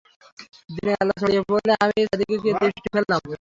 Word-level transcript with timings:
দিনের 0.69 0.97
আলো 1.01 1.13
ছড়িয়ে 1.19 1.41
পড়লে 1.49 1.73
আমি 1.83 1.93
চারদিকে 2.01 2.35
দৃষ্টি 2.61 2.87
ফেললাম। 2.93 3.21